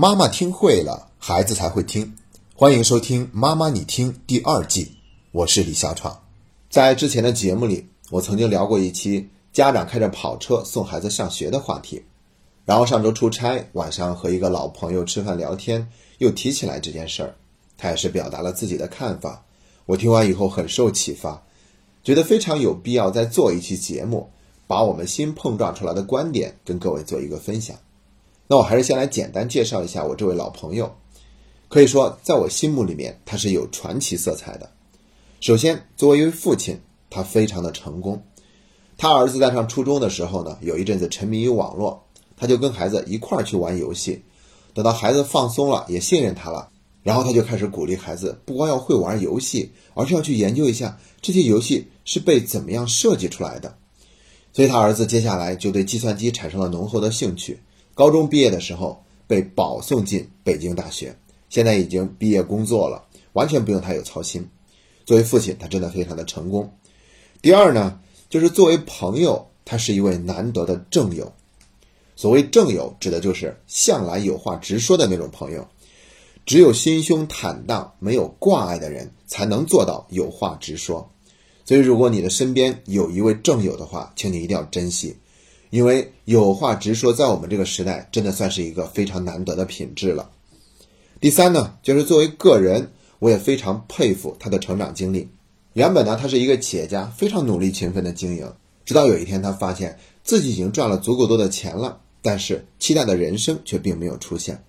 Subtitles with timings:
[0.00, 2.14] 妈妈听会了，孩子才会听。
[2.54, 4.92] 欢迎收听《妈妈你听》第二季，
[5.32, 6.22] 我是李小闯。
[6.70, 12.04] 在之前的节目里，我曾经聊过一期家长开着跑车送孩子上学的话题。
[12.64, 15.88] 然后上周出差，晚上和一个老朋友吃饭聊天，
[16.18, 17.34] 又提起来这件事儿，
[17.76, 19.44] 他也是表达了自己的看法。
[19.84, 21.42] 我听完以后很受启发，
[22.04, 24.30] 觉得非常有必要再做一期节目，
[24.68, 27.76] 把我们新碰撞出来的观点跟各位做一个分享。
[28.50, 30.96] 那我还是先来简单介绍一下我这位老朋友，
[31.68, 34.70] 可以说在我心目里面他是有传奇色彩的。
[35.38, 36.80] 首先，作为一位父亲，
[37.10, 38.22] 他非常的成功。
[38.96, 42.02] 他儿子在上初中的时候呢，有一阵子沉迷于网络，
[42.38, 44.22] 他就跟孩子一块儿去玩游戏。
[44.72, 46.70] 等到孩子放松了，也信任他了，
[47.02, 53.76] 然后他就开始鼓励孩子，不光要会玩游戏，而是要去研究一下这些游戏是被怎么样设计出来的。
[54.54, 57.60] 所以他儿子接下来就对计算机产生了浓厚的兴趣。
[57.98, 61.12] 高中毕业的时候被保送进北京大学，
[61.48, 64.48] 现在已经毕业工作了，完全不用他有操心。
[65.04, 66.72] 作为父亲，他真的非常的成功。
[67.42, 67.98] 第二呢，
[68.30, 71.32] 就是作为朋友，他是一位难得的正友。
[72.14, 75.66] 所谓正友，指的就是向来有话直说的那种朋友。
[76.46, 81.10] 只有心胸坦荡、没有挂碍的人，才能做到有话直说。
[81.64, 85.16] 所以，如果你的身边有一位正友的话，请你一定要珍惜。
[85.70, 90.30] 因为有话直说，在我们这个时代，真的算是一个非常难得的品质了。
[91.20, 95.28] 第三呢，就是作为个人，我也非常佩服他的成长经历。
[95.74, 98.50] 原本呢，他是一个企业家，非常努力勤奋的经营，
[98.84, 104.64] 直到有一天，他发现自己已经赚了足够多的钱了，但是期待的人生却并没有出现。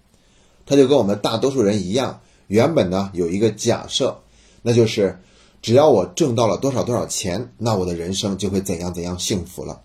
[0.66, 4.19] 他就跟我们大多数人一样，原本呢有一个假设，
[4.61, 5.17] 那就是
[5.61, 9.81] 只要我挣到了多少多少钱，那我的人生就会怎样怎样幸福了。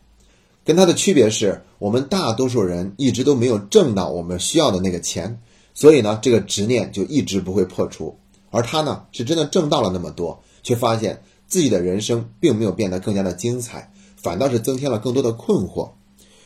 [0.65, 5.39] 跟他的区别是我们大多数人一直都没有挣到我们需要的那个钱，
[5.75, 8.17] 所以呢，这个执念就一直不会破除。
[8.51, 15.91] 而他呢，是真的挣到了那么多，却发现自己的人生并没有变得更加的精彩，反倒是增添了更多的困惑。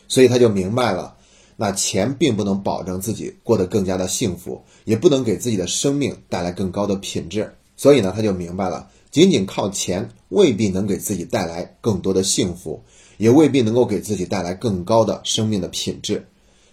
[0.08, 1.14] 所以他就明白了，
[1.54, 7.54] 那钱并不能保证自己过得更加的幸福，也不能给自己的生命带来更高的品质。
[7.76, 12.82] 所以呢，他就明白了，仅仅靠钱未必能给自己带来更多的幸福。
[13.18, 16.26] 也未必能够给自己带来更高的生命的品质，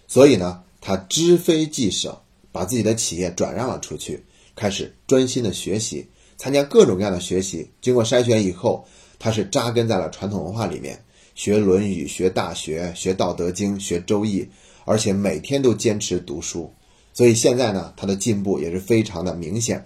[0.07, 4.23] 所以呢，他知非既舍，把自己的企业转让了出去，
[4.55, 6.07] 开始专心的学习，
[6.37, 7.69] 参加各种各样的学习。
[7.81, 8.85] 经过筛选以后，
[9.19, 14.41] 他是扎根在了传统文化里面，学《论语》，学《大学》，学《道德经》，学《周易》，
[14.85, 16.71] 而且每天都坚持读书。
[17.11, 19.83] 所以现在呢，他的进步也是非常的明显。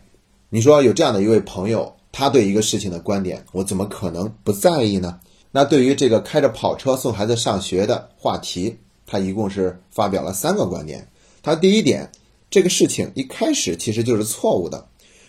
[0.49, 5.19] 你说有这样的一位朋友，他对一个事情的观点，我怎么可能不在意呢？
[5.51, 8.77] 那对于这个开着跑车送孩子上学的话题，
[9.07, 11.07] 他一共是发表了三个观点。
[11.41, 12.11] 他第一点，
[12.51, 14.87] 这个事情一开始其实就是错误的，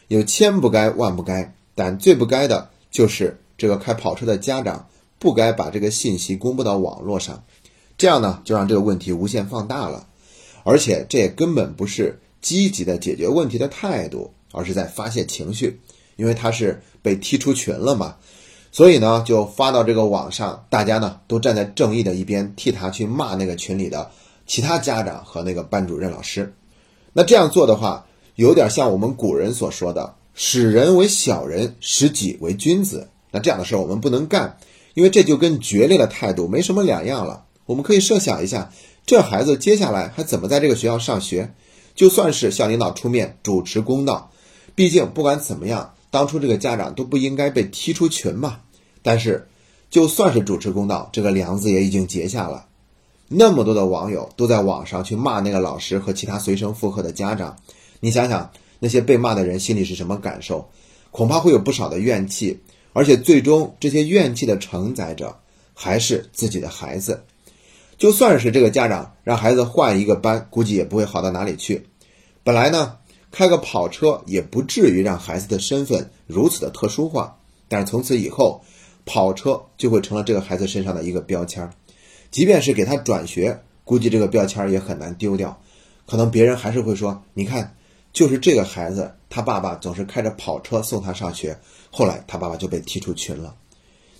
[0.08, 4.88] 有千不该万不该，但最不该的就是这个开跑车的家长
[5.19, 7.44] 不该把这个信息公布到网络上，
[7.97, 10.06] 这样呢就让这个问题无限放大了，
[10.64, 15.81] 而且这也根本不是积极的解决问题的态度，而是在发泄情绪，
[16.16, 18.16] 因为他是被踢出群了嘛。
[18.72, 24.10] 所以呢，就发到这个网上，大家呢都站在正义的一边，替他去骂那个群里的
[24.47, 26.54] 其他家长和那个班主任老师。
[27.12, 33.08] 那这样做的话，有点像我们古人所说的“使人为小人，使己为君子”。
[33.32, 34.56] 那这样的事儿我们不能干，
[34.94, 37.44] 因为这就跟决裂的态度没什么两样了。
[37.66, 38.72] 我们可以设想一下，
[39.04, 41.52] 这孩子接下来还怎么在这个学校上学？
[41.97, 44.31] 就算是校领导出面主持公道，
[44.76, 45.94] 毕竟不管怎么样。
[46.10, 48.60] 当初这个家长都不应该被踢出群嘛，
[49.00, 49.48] 但是
[49.91, 52.66] 就算是主持公道，这个梁子也已经结下了。
[53.28, 57.56] 那么多的网友都在网上去骂那个老师和其他随声附和的家长，
[58.00, 58.50] 你想想
[58.81, 60.69] 那些被骂的人心里是什么感受？
[61.12, 62.59] 恐怕会有不少的怨气，
[62.93, 65.38] 而且最终这些怨气的承载者
[65.75, 67.22] 还是自己的孩子。
[67.99, 71.87] 就算是这个家长让孩子换一个班，估计也不会好到哪里去。
[72.43, 72.96] 本来呢。
[73.31, 77.37] 开个跑车也不至于让孩子的身份如此的特殊化，
[77.69, 78.61] 但是从此以后，
[79.05, 81.73] 跑车就会成了这个孩子身上的一个标签儿。
[82.31, 85.61] 即便是给他转学，估计这个标签儿也很难丢掉。
[86.06, 87.77] 可能别人还是会说：“你看，
[88.12, 91.56] 就是这个孩子，他爸爸总是开着跑车送他上学，
[91.91, 93.55] 后来他爸爸就被踢出群了。”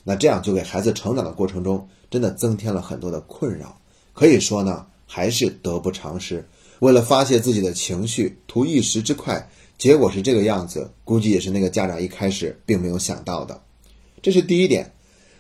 [0.05, 3.77] 那这样就给孩子成长的过程中真的增添了很多的困扰。
[4.13, 6.49] 可以说呢，还是得不偿失。
[6.81, 9.49] 为了发泄自己的情绪，图一时之快，
[9.79, 13.63] 结果是这个样子，估计也是那个家长一开始并没有想到的。
[14.21, 14.93] 这是第一点。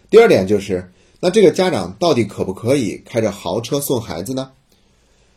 [0.08, 4.50] 第二点就是，那这个家长到底可不可以开着豪车送孩子呢？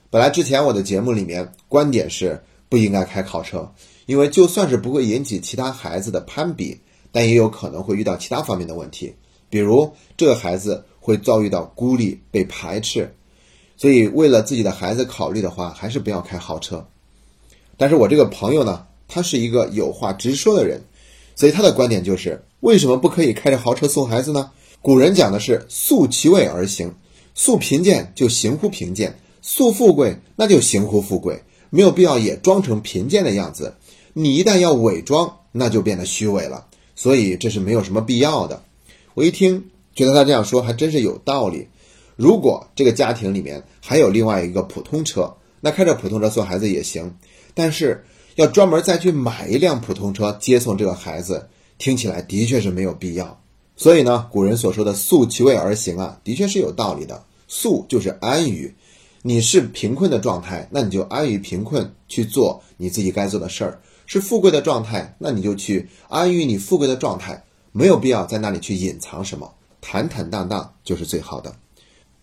[0.10, 3.74] 本来之前我的节目里面观点是不应该开考车，
[4.06, 6.80] 因为就算是不会引起其他孩子的攀比，
[7.12, 9.14] 但也有可能会遇到其他方面的问题，
[9.50, 13.16] 比如这个孩子会遭遇到孤立、被排斥，
[13.84, 16.88] 所以为了自己的孩子考虑的话，还是不要开豪车。
[17.76, 20.80] 但是我这个朋友呢，他是一个有话直说的人，
[21.36, 24.52] 所以他的观点就是：为什么不可以开着豪车送孩子呢？
[24.82, 26.96] 古人讲的是“素其位而行”，
[27.36, 33.74] 素贫贱就行乎贫贱，素富贵那就行乎富贵，没有必要也装成贫贱的样子。
[34.14, 36.68] 你一旦要伪装，那就变得虚伪了。
[36.96, 38.64] 所以这是没有什么必要的。
[39.14, 41.68] 我一听，觉得他这样说还真是有道理。
[42.16, 47.16] 如果这个家庭里面还有另外一个普通车，那开着普通车送孩子也行。
[47.54, 48.04] 但是
[48.36, 53.40] 要专门再去买一辆普通车接送这个孩子，听起来的确是没有必要。
[53.76, 57.24] 所以呢，古人所说的“素其位而行”啊，的确是有道理的。
[57.48, 58.74] 素就是安于，
[59.22, 63.72] 你是贫困的状态，那你就安于贫困去做你自己该做的事儿；
[64.06, 69.52] 是富贵的状态，那你就去安于你富贵的状态，没有必要在那里去隐藏什么，
[69.82, 71.56] 坦坦荡荡就是最好的。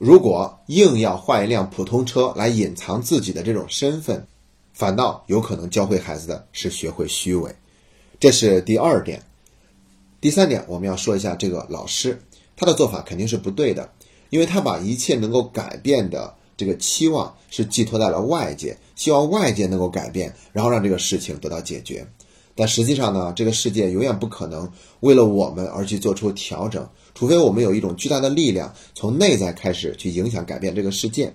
[0.00, 4.26] 如果硬要换一辆普通车来隐藏自己的这种身份，
[4.72, 7.54] 反倒有可能教会孩子的是学会虚伪，
[8.18, 9.22] 这是第二点。
[10.18, 12.18] 第三点，我们要说一下这个老师，
[12.56, 13.92] 他的做法肯定是不对的，
[14.30, 22.06] 因为他把一切能够改变的这个期望是寄托在了外界，希望外界能够改变，然后让这个事情得到解决。
[22.54, 24.70] 但实际上呢，这个世界永远不可能
[25.00, 31.34] 为了我们而去做出调整，除非我们有一种巨大的力量从内在开始去影响改变这个世界。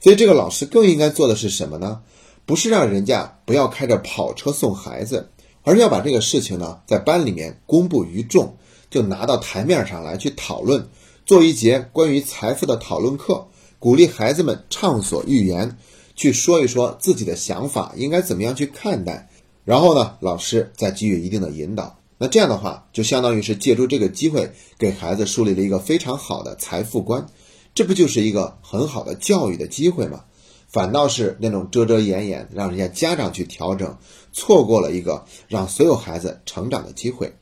[0.00, 2.02] 所以，这个老师更应该做的是什么呢？
[2.46, 5.30] 不是让人家不要开着跑车送孩子，
[5.62, 8.54] 而是要把这个事情呢在班里面公布于众，
[8.90, 10.86] 就拿到台面上来去讨论，
[11.24, 13.46] 做一节关于财富的讨论课，
[13.78, 15.78] 鼓励孩子们畅所欲言，
[16.14, 19.30] 去说一说自己的想法应该怎么样去看待，
[19.64, 21.98] 然后呢，老师再给予一定的引导。
[22.18, 27.26] 那这样的话，就相当于是借助这个机会给孩子树立了一个非常好的财富观，
[27.74, 30.24] 这不就是一个很好的教育的机会吗？
[30.68, 33.96] 反倒是那种遮遮掩掩，让人家家长去调整，
[34.32, 37.32] 错过了一个让所有孩子成长的机会。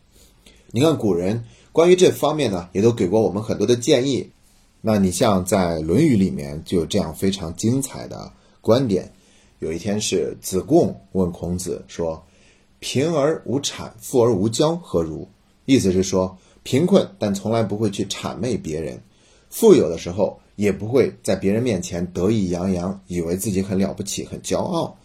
[0.71, 4.31] 你看古人关于这方面呢，也都给过我们很多的建议。
[4.81, 9.13] 那你像在《论语》里面就有这样非常精彩的观点。
[9.63, 12.21] 有一天是子贡问孔子说
[12.81, 15.29] ：“贫而无谄，富而无骄，何如？”
[15.67, 19.01] 意思是说，贫困但从来不会去谄媚别人，
[19.49, 20.41] 富有的时候。
[20.55, 24.99] 也不会在别人面前得意洋洋，以为自己很了不起、很骄傲。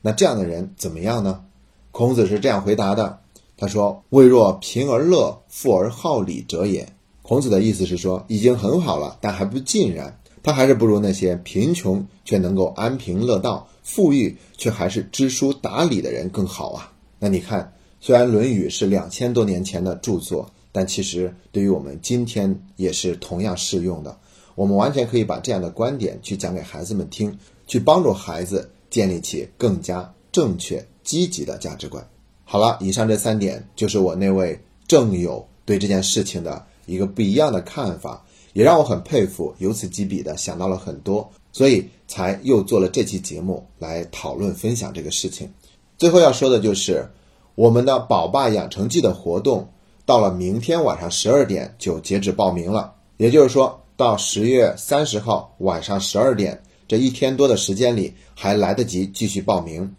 [0.00, 1.44] 那这样的人怎么样呢？
[1.90, 3.20] 孔子是这样回答的
[3.58, 6.88] ：“他说，未若贫而乐，富而好礼者也。”
[7.20, 10.18] 孔子的意思是说，已经很好了，但还不尽然。
[10.42, 16.92] 他还是不如那些贫穷却能够安贫乐道、富裕却还是知书达理的人更好啊。
[17.20, 24.18] 那你看，虽然《论语》是两千多年前的著作，但其实对于我们今天也是同样适用的。
[24.56, 27.38] 我们完全可以把这样的观点去讲给孩子们听，
[27.68, 32.04] 去帮助孩子建立起更加正确、积极的价值观。
[32.42, 45.50] 好了，以上这三点就是我那位正友对这件事情的一个不一样的看法，也让我很佩服，由此及彼的想到了很多，所以才又做了这期节目来讨论分享这个事情。
[45.96, 47.08] 最后要说的就是，
[47.54, 49.66] 我们的宝爸养成记的活动
[50.04, 53.80] 到了明天晚上十二点就截止报名了，也就是说。
[53.98, 59.90] 到十月三十号晚上十二点，这一天多的时间里还来得及继续报名。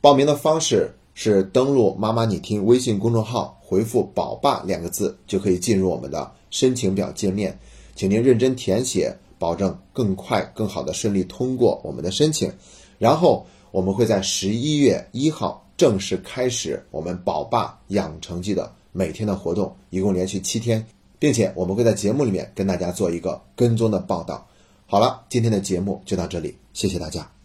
[0.00, 7.56] 报名的方式是登录“妈妈你听”微信公众号，回复“宝爸”两个字，就可以进入我们的申请表界面。
[7.94, 12.52] 请您认真填写，保证更快、更好的顺利通过我们的申请。
[12.98, 20.86] 然后我们会在十一月一号正式开始我们“宝爸养成记”的每天的活动，一共连续七天。
[21.18, 24.46] 并且我们会在节目里面跟大家做一个跟踪的报道。
[24.84, 27.35] 好了，今天的节目就到这里，谢谢大家。